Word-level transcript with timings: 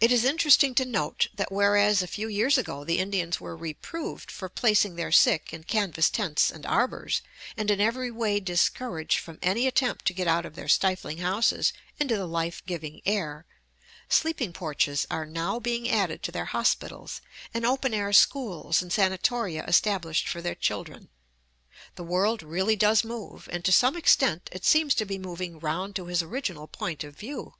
It 0.00 0.12
is 0.12 0.24
interesting 0.24 0.76
to 0.76 0.84
note 0.84 1.26
that 1.34 1.50
whereas 1.50 2.02
a 2.02 2.06
few 2.06 2.28
years 2.28 2.56
ago 2.56 2.84
the 2.84 3.00
Indians 3.00 3.40
were 3.40 3.56
reproved 3.56 4.30
for 4.30 4.48
placing 4.48 4.94
their 4.94 5.10
sick 5.10 5.52
in 5.52 5.64
canvas 5.64 6.08
tents 6.08 6.52
and 6.52 6.64
arbors, 6.64 7.20
and 7.56 7.68
in 7.68 7.80
every 7.80 8.12
way 8.12 8.38
discouraged 8.38 9.18
from 9.18 9.40
any 9.42 9.66
attempt 9.66 10.04
to 10.04 10.14
get 10.14 10.28
out 10.28 10.46
of 10.46 10.54
their 10.54 10.68
stifling 10.68 11.18
houses 11.18 11.72
into 11.98 12.16
the 12.16 12.28
life 12.28 12.64
giving 12.64 13.00
air, 13.04 13.44
sleeping 14.08 14.52
porches 14.52 15.04
are 15.10 15.26
now 15.26 15.58
being 15.58 15.88
added 15.90 16.22
to 16.22 16.30
their 16.30 16.44
hospitals, 16.54 17.20
and 17.52 17.66
open 17.66 17.92
air 17.92 18.12
schools 18.12 18.82
and 18.82 18.92
sanatoria 18.92 19.64
established 19.66 20.28
for 20.28 20.40
their 20.42 20.54
children. 20.54 21.08
The 21.96 22.04
world 22.04 22.44
really 22.44 22.76
does 22.76 23.02
move, 23.02 23.48
and 23.50 23.64
to 23.64 23.72
some 23.72 23.96
extent 23.96 24.48
it 24.52 24.64
seems 24.64 24.94
to 24.94 25.04
be 25.04 25.18
moving 25.18 25.58
round 25.58 25.96
to 25.96 26.06
his 26.06 26.22
original 26.22 26.68
point 26.68 27.02
of 27.02 27.16
view. 27.16 27.54